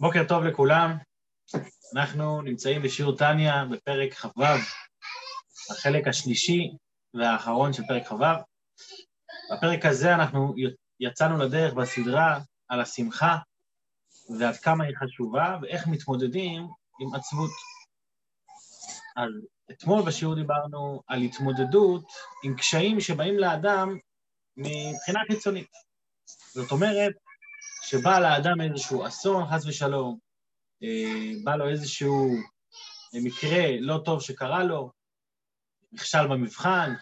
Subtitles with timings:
[0.00, 0.96] בוקר טוב לכולם,
[1.96, 4.42] אנחנו נמצאים בשיעור טניה בפרק כ"ו,
[5.70, 6.70] החלק השלישי
[7.14, 8.24] והאחרון של פרק כ"ו.
[9.52, 10.54] בפרק הזה אנחנו
[11.00, 13.36] יצאנו לדרך בסדרה על השמחה
[14.38, 16.62] ועד כמה היא חשובה ואיך מתמודדים
[17.00, 17.50] עם עצבות.
[19.16, 19.30] אז
[19.70, 22.04] אתמול בשיעור דיברנו על התמודדות
[22.44, 23.98] עם קשיים שבאים לאדם
[24.56, 25.70] מבחינה חיצונית.
[26.54, 27.12] זאת אומרת,
[27.90, 30.18] שבא לאדם איזשהו אסון, חס ושלום,
[30.82, 32.30] אה, בא לו איזשהו
[33.14, 34.90] מקרה לא טוב שקרה לו,
[35.92, 36.94] נכשל במבחן,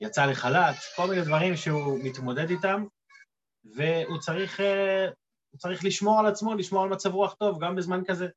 [0.00, 2.84] יצא לחל"ת, כל מיני דברים שהוא מתמודד איתם,
[3.64, 5.06] והוא צריך, אה,
[5.58, 8.28] צריך לשמור על עצמו, לשמור על מצב רוח טוב, גם בזמן כזה.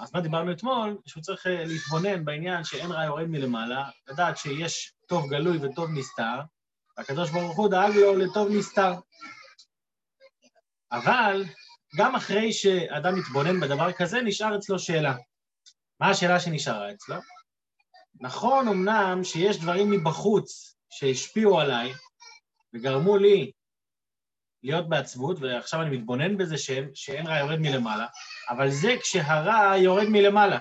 [0.00, 0.98] אז מה דיברנו אתמול?
[1.06, 6.40] שהוא צריך אה, להתבונן בעניין שאין רע יורד מלמעלה, לדעת שיש טוב גלוי וטוב נסתר,
[6.98, 8.92] והקדוש ברוך הוא דאג לו לטוב נסתר.
[10.92, 11.44] אבל
[11.96, 15.14] גם אחרי שאדם מתבונן בדבר כזה, נשאר אצלו שאלה.
[16.00, 17.16] מה השאלה שנשארה אצלו?
[18.20, 21.92] נכון אמנם שיש דברים מבחוץ שהשפיעו עליי
[22.74, 23.52] וגרמו לי
[24.62, 28.06] להיות בעצבות, ועכשיו אני מתבונן בזה שאין, שאין רע יורד מלמעלה,
[28.48, 30.58] אבל זה כשהרע יורד מלמעלה.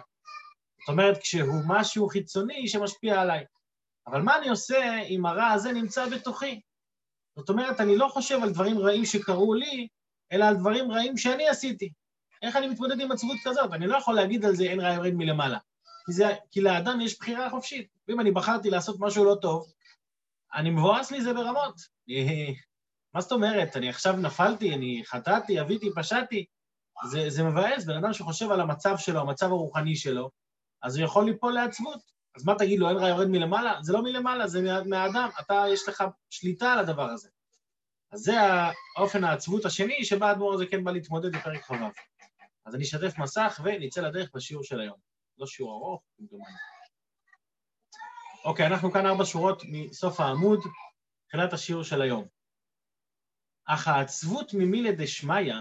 [0.79, 3.45] זאת אומרת, כשהוא משהו חיצוני שמשפיע עליי.
[4.07, 6.61] אבל מה אני עושה אם הרע הזה נמצא בתוכי?
[7.35, 9.87] זאת אומרת, אני לא חושב על דברים רעים שקרו לי,
[10.31, 11.89] אלא על דברים רעים שאני עשיתי.
[12.41, 13.73] איך אני מתמודד עם עצבות כזאת?
[13.73, 15.57] אני לא יכול להגיד על זה אין רע יורד מלמעלה.
[16.05, 17.87] כי, זה, כי לאדם יש בחירה חופשית.
[18.07, 19.71] ואם אני בחרתי לעשות משהו לא טוב,
[20.53, 21.75] אני מבואס מזה ברמות.
[23.13, 23.77] מה זאת אומרת?
[23.77, 26.45] אני עכשיו נפלתי, אני חטאתי, אביתי, פשעתי.
[27.09, 30.29] זה, זה מבאס, בן אדם שחושב על המצב שלו, המצב הרוחני שלו,
[30.83, 31.99] אז הוא יכול ליפול לעצבות.
[32.35, 33.79] אז מה תגיד לו, אין רע יורד מלמעלה?
[33.81, 37.29] זה לא מלמעלה, זה מהאדם, אתה, יש לך שליטה על הדבר הזה.
[38.11, 38.33] אז זה
[38.97, 41.73] האופן העצבות השני שבה האדמו"ר הזה כן בא להתמודד בפרק כ"ו.
[42.65, 44.97] אז אני אשתף מסך ונצא לדרך בשיעור של היום.
[45.37, 46.55] לא שיעור ארוך, כמדומני.
[48.45, 50.59] אוקיי, אנחנו כאן ארבע שורות מסוף העמוד,
[51.27, 52.27] תחילת השיעור של היום.
[53.65, 55.53] אך העצבות ממילי דשמיא,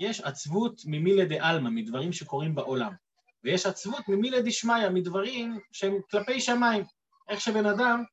[0.00, 2.92] יש עצבות ממילי דעלמא, מדברים שקורים בעולם.
[3.44, 6.84] ויש עצבות ממילי דשמיא, מדברים שהם כלפי שמיים.
[7.28, 8.04] איך שבן אדם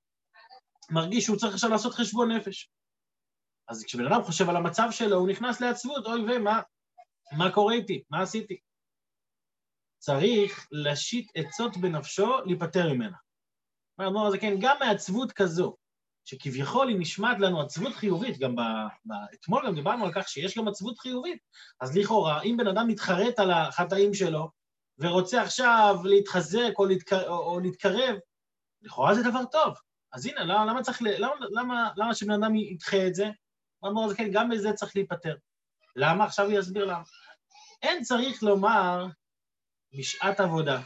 [0.92, 2.70] מרגיש שהוא צריך עכשיו לעשות חשבון נפש.
[3.68, 6.62] אז כשבן אדם חושב על המצב שלו, הוא נכנס לעצבות, אוי ומה,
[7.32, 8.04] מה קורה איתי?
[8.10, 8.58] מה עשיתי?
[9.98, 13.18] צריך להשית עצות בנפשו, להיפטר ממנה.
[14.00, 15.76] אומר זה כן, גם מעצבות כזו,
[16.26, 18.60] שכביכול היא נשמעת לנו עצבות חיובית, גם ב...
[19.06, 19.12] ב...
[19.34, 21.40] אתמול גם דיברנו על כך שיש גם עצבות חיובית,
[21.82, 24.50] אז לכאורה, אם בן אדם מתחרט על החטאים שלו,
[25.00, 27.30] ורוצה עכשיו להתחזק או, להתקר...
[27.30, 28.16] או, להתקרב,
[28.82, 29.76] לכאורה זה דבר טוב.
[30.14, 33.30] אז הנה, למה, למה צריך, למה, למה, למה שבן אדם ידחה את זה?
[33.84, 35.36] אז כן, גם בזה צריך להיפטר.
[35.96, 36.26] למה?
[36.26, 37.04] עכשיו הוא יסביר למה.
[37.82, 39.06] אין צריך לומר
[39.98, 40.82] בשעת עבודה,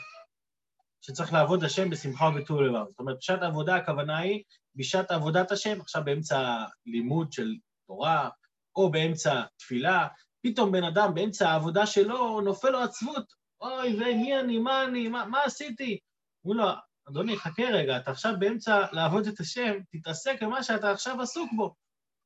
[1.02, 2.86] שצריך לעבוד השם בשמחה ובטוב לבב.
[2.90, 4.44] זאת אומרת, בשעת עבודה הכוונה היא
[4.76, 7.56] בשעת עבודת השם, עכשיו באמצע לימוד של
[7.88, 8.30] תורה,
[8.76, 10.08] או באמצע תפילה,
[10.42, 15.08] פתאום בן אדם באמצע העבודה שלו נופל לו עצבות, אוי ויי, מי אני, מה אני,
[15.08, 16.00] מה, מה עשיתי?
[16.42, 16.66] הוא לו,
[17.10, 21.76] אדוני, חכה רגע, אתה עכשיו באמצע לעבוד את השם, תתעסק במה שאתה עכשיו עסוק בו.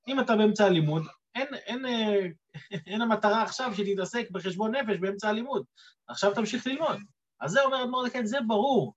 [0.07, 1.03] אם אתה באמצע הלימוד,
[1.35, 2.33] אין, אין, אין,
[2.87, 5.65] אין המטרה עכשיו שתתעסק בחשבון נפש באמצע הלימוד.
[6.07, 6.97] עכשיו תמשיך ללמוד.
[7.41, 8.93] אז זה אומר אדמו"ר זקן, זה ברור.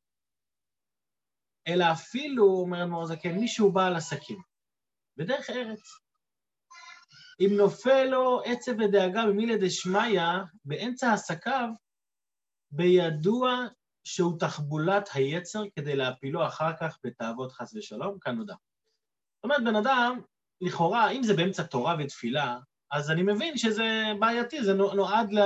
[1.66, 4.42] אלא אפילו, אומר אדמו"ר זקן, מישהו בעל עסקים,
[5.16, 5.80] בדרך ארץ.
[7.40, 10.22] אם נופל לו עצב ודאגה במילי דשמיא,
[10.64, 11.68] באמצע עסקיו,
[12.70, 13.66] בידוע
[14.04, 18.54] שהוא תחבולת היצר כדי להפילו אחר כך בתאוות חס ושלום, כאן נודע.
[18.54, 20.20] זאת אומרת, בן אדם
[20.60, 22.58] לכאורה, אם זה באמצע תורה ותפילה,
[22.90, 25.38] אז אני מבין שזה בעייתי, זה נועד ל...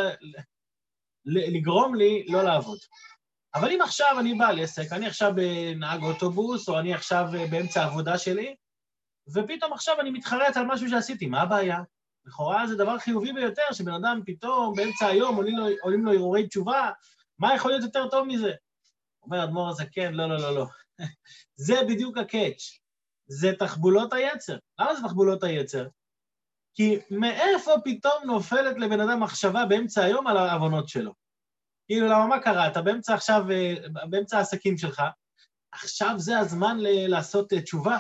[1.25, 2.79] לגרום לי לא לעבוד.
[3.55, 5.33] אבל אם עכשיו אני בעל עסק, אני עכשיו
[5.77, 8.57] נהג אוטובוס, או אני עכשיו באמצע העבודה שלי,
[9.35, 11.79] ופתאום עכשיו אני מתחרט על משהו שעשיתי, מה הבעיה?
[12.29, 16.49] לכאורה זה דבר חיובי ביותר, שבן אדם פתאום באמצע היום עולים לו, עולים לו הרהורי
[16.49, 16.91] תשובה,
[17.39, 18.53] מה יכול להיות יותר טוב מזה?
[19.23, 20.67] אומר אדמו"ר הזקן, לא, לא, לא, לא.
[21.67, 22.79] זה בדיוק הקאץ'.
[23.27, 24.59] זה תחבולות היצר.
[24.81, 25.89] למה זה תחבולות היצר?
[26.75, 31.13] כי מאיפה פתאום נופלת לבן אדם מחשבה באמצע היום על העוונות שלו?
[31.87, 32.69] כאילו, למה מה קרה?
[32.69, 33.75] אתה באמצע עכשיו, אה,
[34.11, 35.03] באמצע העסקים שלך,
[35.73, 37.99] עכשיו זה הזמן ל- לעשות אה, תשובה.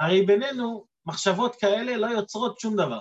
[0.00, 3.00] הרי בינינו, מחשבות כאלה לא יוצרות שום דבר.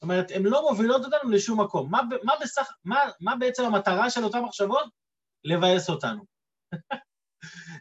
[0.00, 1.90] זאת אומרת, הן לא מובילות אותנו לשום מקום.
[1.90, 4.84] מה, מה, בסך, מה, מה בעצם המטרה של אותן מחשבות?
[5.44, 6.24] לבאס אותנו.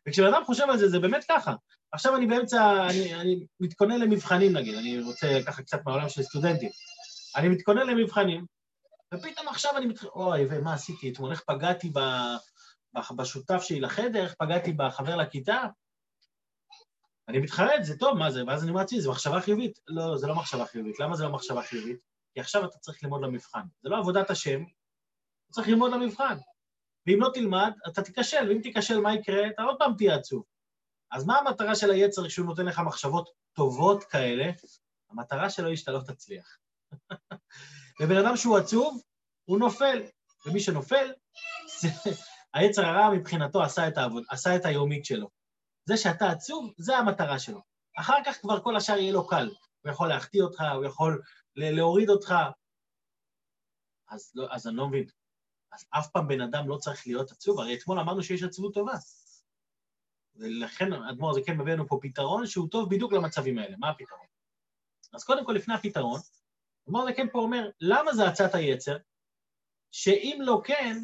[0.08, 1.54] וכשבן אדם חושב על זה, זה באמת ככה.
[1.92, 6.70] עכשיו אני באמצע, אני, אני מתכונן למבחנים נגיד, אני רוצה ככה קצת מהעולם של סטודנטים.
[7.36, 8.46] אני מתכונן למבחנים,
[9.14, 12.00] ופתאום עכשיו אני מתחיל, אוי, ומה עשיתי אתמול, איך פגעתי ב...
[13.16, 15.64] בשותף שלי לחדר, איך פגעתי בחבר לכיתה?
[17.30, 18.44] אני מתחרט, זה טוב, מה זה?
[18.48, 19.80] ואז אני מעציב, זה מחשבה חיובית.
[19.88, 21.00] לא, זה לא מחשבה חיובית.
[21.00, 22.00] למה זה לא מחשבה חיובית?
[22.34, 23.62] כי עכשיו אתה צריך ללמוד למבחן.
[23.82, 26.38] זה לא עבודת השם, אתה צריך ללמוד למבחן.
[27.08, 29.48] ואם לא תלמד, אתה תיכשל, ואם תיכשל, מה יקרה?
[29.48, 30.44] אתה עוד פעם תהיה עצוב.
[31.12, 34.52] אז מה המטרה של היצר כשהוא נותן לך מחשבות טובות כאלה?
[35.10, 36.58] המטרה שלו היא שאתה לא תצליח.
[38.02, 39.02] ובן אדם שהוא עצוב,
[39.46, 40.02] הוא נופל,
[40.46, 41.14] ומי שנופל.
[42.54, 45.39] היצר הרע מבחינתו עשה את, העבוד, עשה את היומית שלו.
[45.90, 47.62] זה שאתה עצוב, זה המטרה שלו.
[47.98, 49.50] אחר כך כבר כל השאר יהיה לו קל.
[49.82, 51.22] הוא יכול להחטיא אותך, הוא יכול
[51.56, 52.34] להוריד אותך.
[54.10, 55.06] אז, לא, אז אני לא מבין.
[55.72, 58.94] אז אף פעם בן אדם לא צריך להיות עצוב, הרי אתמול אמרנו שיש עצבות טובה.
[60.36, 63.78] ולכן אדמו"ר זה כן מביא לנו פה פתרון שהוא טוב בדיוק למצבים האלה.
[63.78, 64.26] מה הפתרון?
[65.14, 66.20] אז קודם כל, לפני הפתרון,
[66.88, 68.98] אדמו"ר זה כן פה אומר, למה זה עצת היצר?
[69.92, 70.98] שאם לא כן,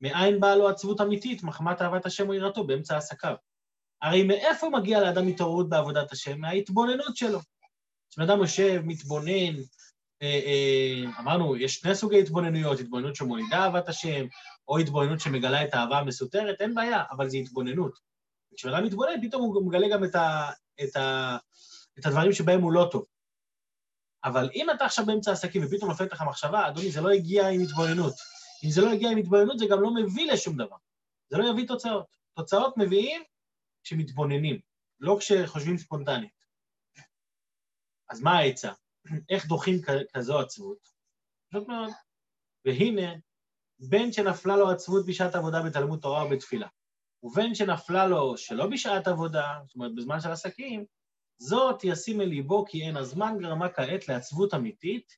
[0.00, 3.34] מאין באה לו עצבות אמיתית, מחמת אהבת השם או יראתו באמצע עסקיו?
[4.02, 6.40] הרי מאיפה מגיע לאדם התעוררות בעבודת השם?
[6.40, 7.38] מההתבוננות שלו.
[8.10, 9.56] כשבן יושב, מתבונן,
[10.22, 14.26] אה, אה, אמרנו, יש שני סוגי התבוננויות, התבוננות שמולידה אהבת השם,
[14.68, 17.98] או התבוננות שמגלה את האהבה המסותרת, אין בעיה, אבל זה התבוננות.
[18.56, 20.50] כשאדם מתבונן, פתאום הוא מגלה גם את, ה,
[20.84, 21.36] את, ה,
[21.98, 23.04] את הדברים שבהם הוא לא טוב.
[24.24, 27.60] אבל אם אתה עכשיו באמצע עסקים ופתאום נופלת לך מחשבה, אדוני, זה לא הגיע עם
[27.60, 28.14] התבוננות.
[28.64, 30.76] אם זה לא הגיע עם התבוננות, זה גם לא מביא לשום דבר.
[31.30, 32.06] זה לא יביא תוצאות.
[32.36, 33.22] תוצאות מביאים
[33.84, 34.60] כשמתבוננים,
[35.00, 36.44] לא כשחושבים ספונטנית.
[38.10, 38.72] אז מה העצה?
[39.30, 39.80] איך דוחים
[40.14, 40.78] כזו עצבות?
[41.50, 41.90] פשוט מאוד.
[42.64, 43.14] והנה,
[43.78, 46.68] בין שנפלה לו עצבות בשעת עבודה בתלמוד תורה או בתפילה,
[47.22, 50.84] ובין שנפלה לו שלא בשעת עבודה, זאת אומרת בזמן של עסקים,
[51.38, 55.12] זאת ישים אל ליבו כי אין הזמן גרמה כעת לעצבות אמיתית,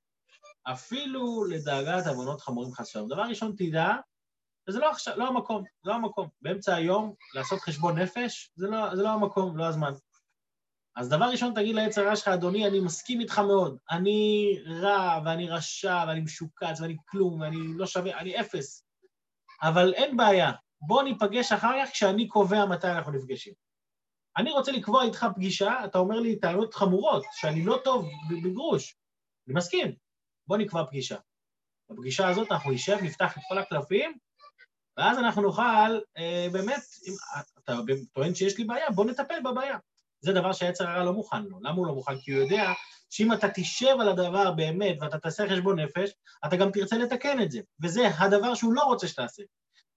[0.63, 3.09] אפילו לדאגת עוונות חמורים חס ושלום.
[3.09, 3.89] דבר ראשון, תדע,
[4.71, 6.29] וזה לא עכשיו, לא המקום, לא המקום.
[6.43, 9.93] באמצע היום לעשות חשבון נפש, זה לא, זה לא המקום, לא הזמן.
[10.97, 13.79] אז דבר ראשון, תגיד לעץ הרע שלך, אדוני, אני מסכים איתך מאוד.
[13.91, 18.85] אני רע, ואני רשע, ואני משוקץ, ואני כלום, ואני לא שווה, אני אפס.
[19.63, 23.55] אבל אין בעיה, בוא ניפגש אחר כך כשאני קובע מתי אנחנו נפגשים.
[24.37, 28.09] אני רוצה לקבוע איתך פגישה, אתה אומר לי טענות חמורות, שאני לא טוב
[28.45, 28.97] בגרוש.
[29.49, 29.95] אני מסכים,
[30.47, 31.17] בוא נקבע פגישה.
[31.91, 34.19] בפגישה הזאת אנחנו נשב, נפתח את כל הקלפים,
[34.97, 37.13] ואז אנחנו נוכל, אה, באמת, אם
[37.59, 37.75] אתה
[38.13, 39.79] טוען שיש לי בעיה, בוא נטפל בבעיה.
[40.21, 41.59] זה דבר שהיצר הרע לא מוכן לו.
[41.61, 42.19] למה הוא לא מוכן?
[42.19, 42.73] כי הוא יודע
[43.11, 46.11] שאם אתה תשב על הדבר באמת ואתה תעשה חשבון נפש,
[46.47, 49.43] אתה גם תרצה לתקן את זה, וזה הדבר שהוא לא רוצה שתעשה.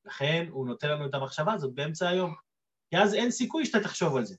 [0.06, 2.36] לכן הוא נותן לנו את המחשבה הזאת באמצע היום,
[2.90, 4.36] כי אז אין סיכוי שאתה תחשוב על זה.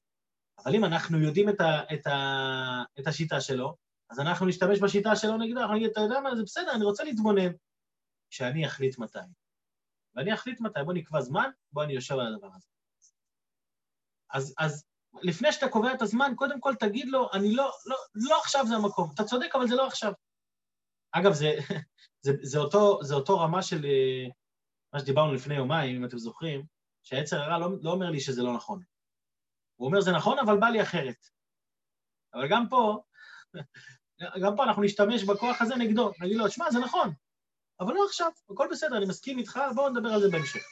[0.64, 3.76] אבל אם אנחנו יודעים את, ה, את, ה, את השיטה שלו,
[4.10, 7.04] אז אנחנו נשתמש בשיטה שלו נגדו, אנחנו נגיד, אתה יודע מה, זה בסדר, אני רוצה
[7.04, 7.52] להתבונן.
[8.30, 9.18] שאני אחליט מתי.
[10.14, 12.68] ואני אחליט מתי, בוא נקבע זמן, בוא אני יושב על הדבר הזה.
[14.30, 14.84] אז, אז
[15.22, 18.74] לפני שאתה קובע את הזמן, קודם כל תגיד לו, אני לא, לא, לא עכשיו זה
[18.74, 19.10] המקום.
[19.14, 20.12] אתה צודק, אבל זה לא עכשיו.
[21.12, 21.52] אגב, זה,
[22.24, 24.26] זה, זה, אותו, זה אותו רמה של אה,
[24.92, 26.66] מה שדיברנו לפני יומיים, אם אתם זוכרים,
[27.02, 28.82] שהיצר הרע לא, לא אומר לי שזה לא נכון.
[29.76, 31.26] הוא אומר, זה נכון, אבל בא לי אחרת.
[32.34, 33.02] אבל גם פה,
[34.42, 37.14] גם פה אנחנו נשתמש בכוח הזה נגדו, נגיד לו, שמע, זה נכון,
[37.80, 40.62] אבל לא עכשיו, הכל בסדר, אני מסכים איתך, בואו נדבר על זה בהמשך.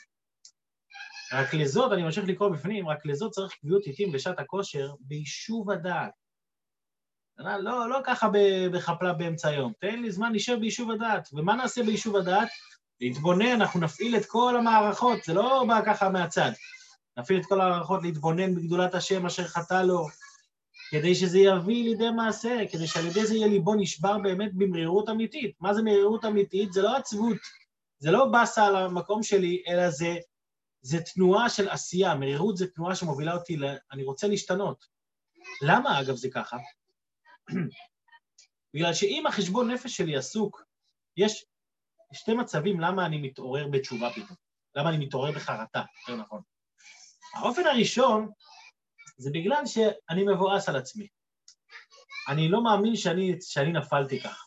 [1.33, 6.13] רק לזאת, אני ממשיך לקרוא בפנים, רק לזאת צריך קביעות עיתים בשעת הכושר ביישוב הדעת.
[7.39, 8.29] לא, לא ככה
[8.73, 11.29] בחפלה באמצע היום, תן לי זמן, נשב ביישוב הדעת.
[11.33, 12.49] ומה נעשה ביישוב הדעת?
[13.01, 16.51] להתבונן, אנחנו נפעיל את כל המערכות, זה לא בא ככה מהצד.
[17.19, 20.07] נפעיל את כל המערכות להתבונן בגדולת השם אשר חטא לו,
[20.93, 25.57] כדי שזה יביא לידי מעשה, כדי שעל ידי זה יהיה ליבו נשבר באמת במרירות אמיתית.
[25.61, 26.73] מה זה מרירות אמיתית?
[26.73, 27.37] זה לא עצבות,
[27.99, 30.17] זה לא באסה על המקום שלי, אלא זה,
[30.81, 32.15] זה תנועה של עשייה.
[32.15, 33.65] מרירות זה תנועה שמובילה אותי ל...
[33.93, 34.87] אני רוצה להשתנות.
[35.63, 36.57] למה, אגב, זה ככה?
[38.75, 40.65] בגלל שאם החשבון נפש שלי עסוק,
[41.17, 41.45] יש
[42.13, 44.37] שתי מצבים למה אני מתעורר בתשובה פתאום,
[44.75, 46.41] למה אני מתעורר בחרטה, יותר נכון.
[47.35, 48.31] האופן הראשון
[49.17, 51.09] זה בגלל שאני מבואס על עצמי.
[52.29, 54.47] אני לא מאמין שאני, שאני נפלתי כך.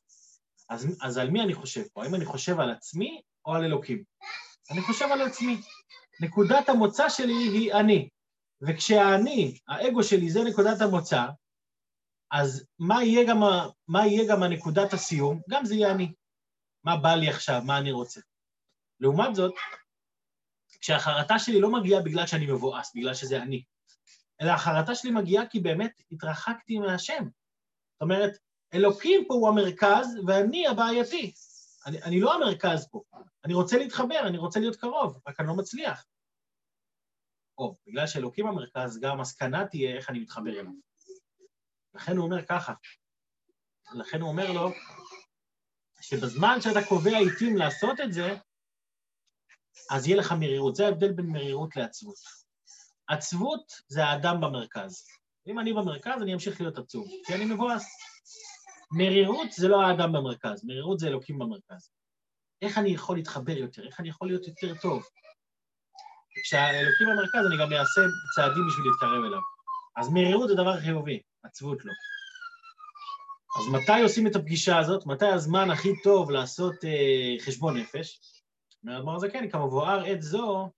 [0.69, 2.03] אז, אז על מי אני חושב פה?
[2.03, 4.03] האם אני חושב על עצמי או על אלוקים?
[4.71, 5.61] אני חושב על עצמי.
[6.21, 8.09] נקודת המוצא שלי היא אני.
[8.61, 11.25] וכשהאני, האגו שלי זה נקודת המוצא,
[12.31, 13.39] אז מה יהיה גם,
[13.87, 15.41] מה יהיה גם הנקודת הסיום?
[15.49, 16.13] גם זה יהיה אני.
[16.83, 18.21] מה בא לי עכשיו, מה אני רוצה.
[18.99, 19.53] לעומת זאת,
[20.79, 23.63] כשהחרטה שלי לא מגיעה בגלל שאני מבואס, בגלל שזה אני,
[24.41, 27.23] אלא החרטה שלי מגיעה כי באמת התרחקתי מהשם.
[27.23, 28.31] זאת אומרת,
[28.73, 31.33] אלוקים פה הוא המרכז ואני הבעייתי.
[31.85, 33.03] אני, אני לא המרכז פה.
[33.45, 36.05] אני רוצה להתחבר, אני רוצה להיות קרוב, רק אני לא מצליח.
[37.57, 40.71] או, בגלל שאלוקים המרכז, גם המסקנה תהיה איך אני מתחבר אליו.
[41.93, 42.73] לכן הוא אומר ככה,
[43.93, 44.69] לכן הוא אומר לו,
[46.01, 48.35] שבזמן שאתה קובע עיתים לעשות את זה,
[49.91, 50.75] אז יהיה לך מרירות.
[50.75, 52.44] זה ההבדל בין מרירות לעצבות.
[53.07, 55.03] עצבות זה האדם במרכז.
[55.47, 57.85] אם אני במרכז, אני אמשיך להיות עצוב, כי אני מבואס.
[58.91, 61.89] מרירות זה לא האדם במרכז, מרירות זה אלוקים במרכז.
[62.61, 63.87] איך אני יכול להתחבר יותר?
[63.87, 65.03] איך אני יכול להיות יותר טוב?
[66.43, 68.01] כשהאלוקים במרכז, אני גם אעשה
[68.35, 69.39] צעדים בשביל להתקרב אליו.
[69.97, 71.93] אז מרירות זה דבר חיובי, עצבות לא.
[73.59, 75.05] אז מתי עושים את הפגישה הזאת?
[75.05, 78.19] מתי הזמן הכי טוב לעשות אה, חשבון נפש?
[78.83, 80.71] אומר אדמו"ר הזקן, כמבואר עת זו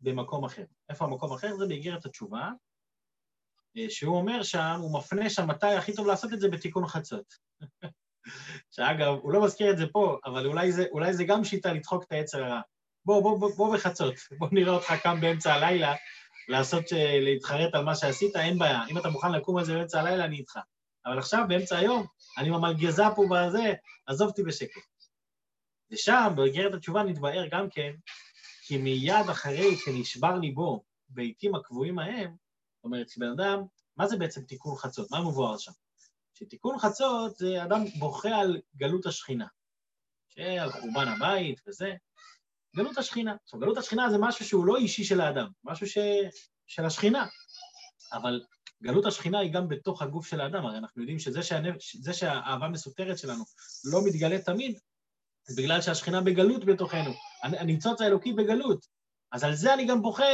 [0.00, 0.64] במקום אחר.
[0.88, 1.56] איפה המקום אחר?
[1.56, 2.50] זה באיגרת התשובה,
[3.76, 7.34] אה, שהוא אומר שם, הוא מפנה שם מתי הכי טוב לעשות את זה בתיקון חצות.
[8.74, 12.04] שאגב, הוא לא מזכיר את זה פה, אבל אולי זה, אולי זה גם שיטה לדחוק
[12.04, 12.60] את העצר הרע.
[13.04, 15.94] בוא, בוא, בוא, בוא בחצות, בוא נראה אותך קם באמצע הלילה
[16.48, 16.84] לעשות,
[17.20, 18.80] להתחרט על מה שעשית, אין בעיה.
[18.90, 20.58] אם אתה מוכן לקום על זה באמצע הלילה, אני איתך.
[21.06, 22.06] אבל עכשיו, באמצע היום,
[22.38, 23.74] אני עם המלגזה פה בזה,
[24.06, 24.80] עזוב אותי בשקט.
[25.90, 27.92] ושם, באגרת התשובה נתבהר גם כן,
[28.66, 32.36] כי מיד אחרי שנשבר ליבו בעיתים הקבועים ההם,
[32.76, 33.62] זאת אומרת, שבן אדם,
[33.96, 35.10] מה זה בעצם תיקון חצות?
[35.10, 35.72] מה מבואר שם?
[36.34, 39.46] שתיקון חצות זה אדם בוכה על גלות השכינה,
[40.28, 41.94] שעל חורבן הבית וזה,
[42.76, 43.36] גלות השכינה.
[43.44, 45.98] עכשיו, גלות השכינה זה משהו שהוא לא אישי של האדם, משהו ש...
[46.66, 47.26] של השכינה.
[48.12, 48.44] אבל
[48.82, 53.18] גלות השכינה היא גם בתוך הגוף של האדם, הרי אנחנו יודעים שזה שהנפש, שהאהבה מסותרת
[53.18, 53.44] שלנו
[53.84, 54.80] לא מתגלה תמיד, זה
[55.56, 57.10] בגלל שהשכינה בגלות בתוכנו,
[57.42, 58.86] הניצוץ האלוקי בגלות.
[59.32, 60.24] אז על זה אני גם בוכה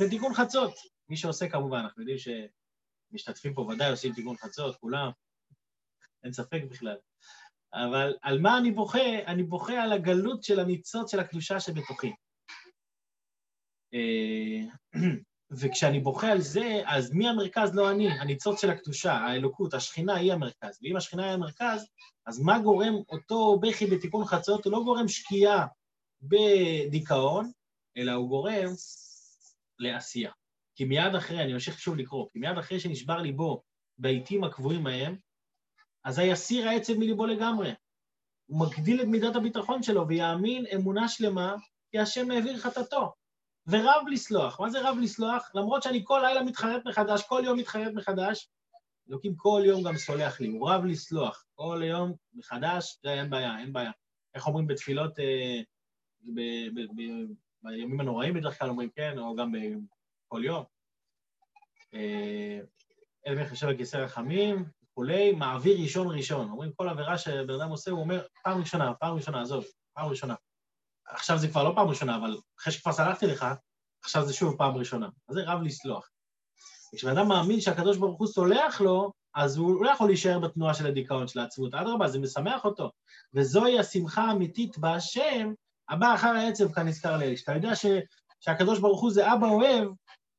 [0.00, 0.74] בתיקון חצות.
[1.08, 5.10] מי שעושה כמובן, אנחנו יודעים שמשתתפים פה ודאי עושים תיקון חצות, כולם,
[6.24, 6.96] אין ספק בכלל.
[7.72, 9.24] אבל על מה אני בוכה?
[9.26, 12.12] אני בוכה על הגלות של הניצוץ של הקדושה שבתוכי.
[13.94, 14.60] אה,
[15.60, 17.74] וכשאני בוכה על זה, אז מי המרכז?
[17.74, 20.78] לא אני, הניצוץ של הקדושה, האלוקות, השכינה היא המרכז.
[20.82, 21.86] ואם השכינה היא המרכז,
[22.28, 24.64] אז מה גורם אותו בכי בתיקון חצות?
[24.64, 25.66] הוא לא גורם שקיעה
[26.22, 27.50] בדיכאון,
[27.96, 28.68] אלא הוא גורם
[29.78, 30.32] לעשייה.
[30.74, 33.62] כי מיד אחרי, אני ממשיך שוב לקרוא, כי מיד אחרי שנשבר ליבו
[33.98, 35.16] בעיתים הקבועים ההם,
[36.04, 37.72] אזי יסיר העצב מליבו לגמרי.
[38.46, 41.54] הוא מגדיל את מידת הביטחון שלו ויאמין אמונה שלמה
[41.90, 43.12] כי השם העביר חטאתו.
[43.66, 44.60] ורב לסלוח.
[44.60, 45.50] מה זה רב לסלוח?
[45.54, 48.48] למרות שאני כל לילה מתחרט מחדש, כל יום מתחרט מחדש,
[49.10, 51.44] אלוקים כל יום גם סולח לי, הוא רב לסלוח.
[51.54, 53.90] כל יום מחדש, זה אין בעיה, אין בעיה.
[54.34, 55.60] איך אומרים בתפילות, אה,
[56.20, 56.40] ב,
[56.74, 57.02] ב, ב,
[57.62, 60.64] בימים הנוראים בדרך כלל אומרים כן, או גם בכל יום.
[61.94, 62.60] אה,
[63.26, 66.50] אל יושב על כיסא רחמים, וכולי, מעביר ראשון ראשון.
[66.50, 70.34] אומרים כל עבירה שבן אדם עושה, הוא אומר, פעם ראשונה, פעם ראשונה, עזוב, פעם ראשונה.
[71.06, 73.46] עכשיו זה כבר לא פעם ראשונה, אבל אחרי שכבר סלחתי לך,
[74.04, 75.08] עכשיו זה שוב פעם ראשונה.
[75.28, 76.10] אז זה רב לסלוח.
[76.96, 80.86] כשבן אדם מאמין שהקדוש ברוך הוא סולח לו, אז הוא לא יכול להישאר בתנועה של
[80.86, 81.74] הדיכאון, של העצבות.
[81.74, 82.90] אדרבה, זה משמח אותו.
[83.34, 85.52] וזוהי השמחה האמיתית בהשם,
[85.88, 87.36] הבא אחר העצב כאן נזכר לי.
[87.36, 87.86] כשאתה יודע ש,
[88.40, 89.88] שהקדוש ברוך הוא זה אבא אוהב,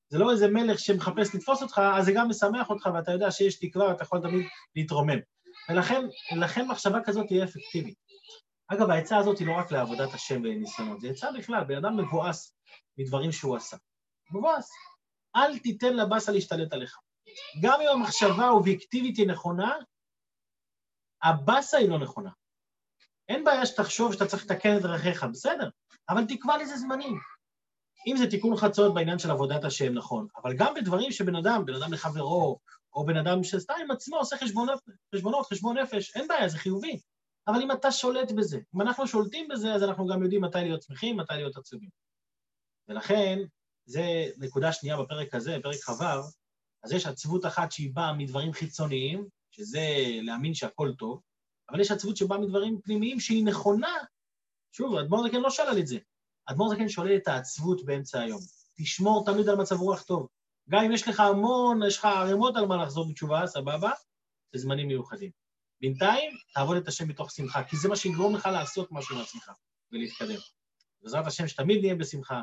[0.09, 3.59] זה לא איזה מלך שמחפש לתפוס אותך, אז זה גם משמח אותך, ואתה יודע שיש
[3.59, 5.19] תקווה ואתה יכול תמיד להתרומם.
[6.31, 7.95] ולכן מחשבה כזאת תהיה אפקטיבית.
[8.67, 12.53] אגב, העצה הזאת היא לא רק לעבודת השם וניסיונות, זו עצה בכלל, בן אדם מבואס
[12.97, 13.77] מדברים שהוא עשה.
[14.31, 14.69] מבואס.
[15.35, 16.97] אל תיתן לבאסה להשתלט עליך.
[17.61, 19.73] גם אם המחשבה האובייקטיבית היא נכונה,
[21.23, 22.29] הבאסה היא לא נכונה.
[23.29, 25.69] אין בעיה שתחשוב שאתה צריך לתקן את דרכיך, בסדר,
[26.09, 27.19] אבל תקבע לזה זמנים.
[28.07, 31.75] אם זה תיקון חצות בעניין של עבודת השם, נכון, אבל גם בדברים שבן אדם, בן
[31.75, 32.59] אדם לחברו,
[32.93, 34.79] או בן אדם שסתם עם עצמו עושה חשבונות,
[35.15, 36.99] חשבונות, חשבון נפש, אין בעיה, זה חיובי.
[37.47, 40.81] אבל אם אתה שולט בזה, אם אנחנו שולטים בזה, אז אנחנו גם יודעים מתי להיות
[40.81, 41.89] שמחים, מתי להיות עצובים.
[42.87, 43.39] ולכן,
[43.89, 46.03] זה נקודה שנייה בפרק הזה, פרק כ"ו,
[46.83, 49.79] אז יש עצבות אחת שהיא באה מדברים חיצוניים, שזה
[50.21, 51.21] להאמין שהכל טוב,
[51.69, 53.95] אבל יש עצבות שבאה מדברים פנימיים שהיא נכונה.
[54.71, 55.97] שוב, אדמו"ר זקן לא שלל את זה.
[56.45, 58.41] אדמו"ר זקן שולל את העצבות באמצע היום.
[58.77, 60.27] תשמור תמיד על מצב רוח טוב.
[60.69, 63.91] גם אם יש לך המון, יש לך ערימות על מה לחזור בתשובה, סבבה?
[64.53, 65.31] בזמנים מיוחדים.
[65.81, 69.51] בינתיים, תעבוד את השם מתוך שמחה, כי זה מה שיגרום לך לעשות משהו מעצמך
[69.91, 70.39] ולהתקדם.
[71.01, 72.41] בעזרת השם, שתמיד נהיה בשמחה,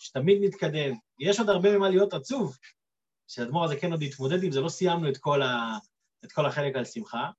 [0.00, 0.94] שתמיד נתקדם.
[1.20, 2.56] יש עוד הרבה ממה להיות עצוב,
[3.28, 5.78] שהאדמו"ר הזה כן עוד יתמודד עם זה, לא סיימנו את כל, ה...
[6.24, 7.30] את כל החלק על שמחה.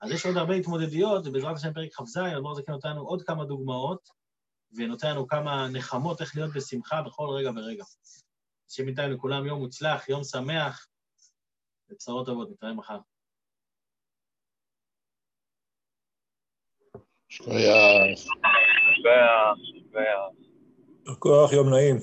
[0.00, 3.22] אז יש עוד הרבה התמודדויות, ובעזרת השם פרק כ"ז, האדמו"ר הזה כן נותן לנו עוד
[3.22, 4.08] כמה דוגמאות,
[4.76, 7.84] ונותן לנו כמה נחמות איך להיות בשמחה בכל רגע ורגע.
[8.68, 10.86] שבינתיים לכולם יום מוצלח, יום שמח,
[11.90, 12.98] ובשורות טובות, נתראה מחר.
[17.28, 18.18] שכוייח.
[18.96, 19.56] שכוייח,
[19.88, 20.45] שכוייח.
[21.52, 21.96] יום נעים.